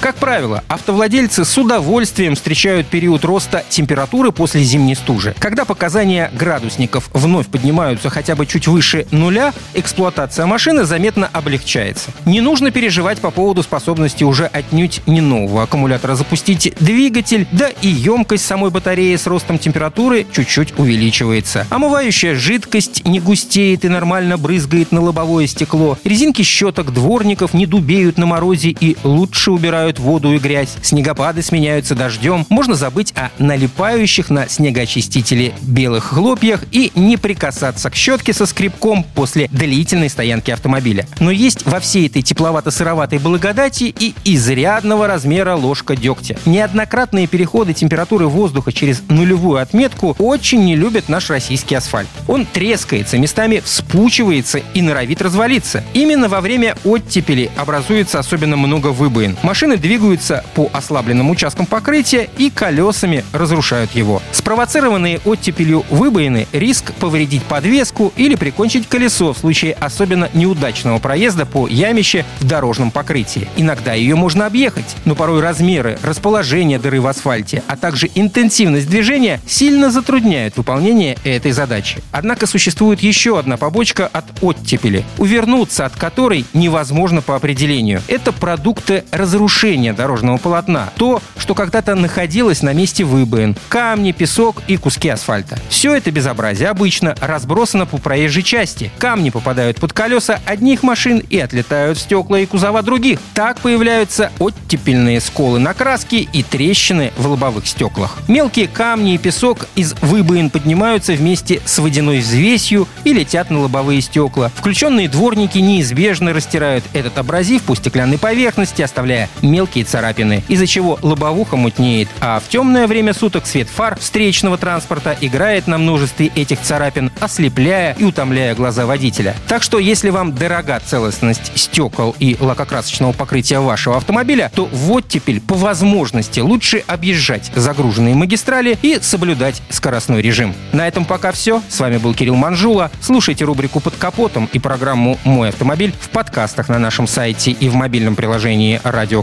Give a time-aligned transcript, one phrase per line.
[0.00, 5.34] Как правило, автовладельцы с удовольствием встречают период роста температуры после зимней стужи.
[5.38, 12.12] Когда показания градусников вновь поднимаются хотя бы чуть выше нуля, эксплуатация машины заметно облегчается.
[12.24, 17.88] Не нужно переживать по поводу способности уже отнюдь не нового аккумулятора запустить двигатель, да и
[17.88, 21.66] емкость самой батареи с ростом температуры чуть-чуть увеличивается.
[21.68, 25.98] Омывающая жидкость не густеет и нормально брызгает на лобовое стекло.
[26.04, 31.42] Резинки щеток дворников не дубеют на морозе и лучше убирают смывают воду и грязь, снегопады
[31.42, 38.32] сменяются дождем, можно забыть о налипающих на снегоочистители белых хлопьях и не прикасаться к щетке
[38.32, 41.06] со скребком после длительной стоянки автомобиля.
[41.18, 46.36] Но есть во всей этой тепловато-сыроватой благодати и изрядного размера ложка дегтя.
[46.46, 52.08] Неоднократные переходы температуры воздуха через нулевую отметку очень не любят наш российский асфальт.
[52.28, 55.82] Он трескается, местами вспучивается и норовит развалиться.
[55.94, 59.36] Именно во время оттепели образуется особенно много выбоин.
[59.42, 64.22] Машины двигаются по ослабленным участкам покрытия и колесами разрушают его.
[64.32, 71.66] Спровоцированные оттепелью выбоины риск повредить подвеску или прикончить колесо в случае особенно неудачного проезда по
[71.66, 73.48] ямище в дорожном покрытии.
[73.56, 79.40] Иногда ее можно объехать, но порой размеры, расположение дыры в асфальте, а также интенсивность движения
[79.46, 82.02] сильно затрудняют выполнение этой задачи.
[82.12, 88.02] Однако существует еще одна побочка от оттепели, увернуться от которой невозможно по определению.
[88.08, 90.90] Это продукты разрушения разрушения дорожного полотна.
[90.96, 93.56] То, что когда-то находилось на месте выбоин.
[93.68, 95.58] Камни, песок и куски асфальта.
[95.68, 98.90] Все это безобразие обычно разбросано по проезжей части.
[98.98, 103.20] Камни попадают под колеса одних машин и отлетают в стекла и кузова других.
[103.32, 108.18] Так появляются оттепельные сколы на краске и трещины в лобовых стеклах.
[108.26, 114.00] Мелкие камни и песок из выбоин поднимаются вместе с водяной взвесью и летят на лобовые
[114.00, 114.50] стекла.
[114.56, 120.98] Включенные дворники неизбежно растирают этот абразив по стеклянной поверхности, оставляя мелкие мелкие царапины, из-за чего
[121.02, 126.62] лобовуха мутнеет, а в темное время суток свет фар встречного транспорта играет на множестве этих
[126.62, 129.36] царапин, ослепляя и утомляя глаза водителя.
[129.48, 135.42] Так что, если вам дорога целостность стекол и лакокрасочного покрытия вашего автомобиля, то в оттепель
[135.42, 140.54] по возможности лучше объезжать загруженные магистрали и соблюдать скоростной режим.
[140.72, 141.62] На этом пока все.
[141.68, 142.90] С вами был Кирилл Манжула.
[143.02, 147.74] Слушайте рубрику «Под капотом» и программу «Мой автомобиль» в подкастах на нашем сайте и в
[147.74, 149.22] мобильном приложении «Радио